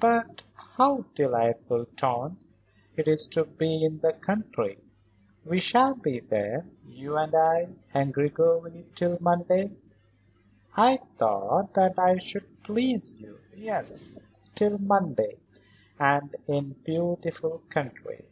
[0.00, 0.42] "But
[0.74, 2.44] how delightful, Tante.
[2.96, 4.80] It is to be in the country?
[5.44, 9.70] We shall be there, you and I and Gregory, till Monday?"
[10.76, 13.38] "I thought that I should please you.
[13.56, 14.18] Yes;
[14.56, 15.38] till Monday.
[16.00, 18.24] And in beautiful country.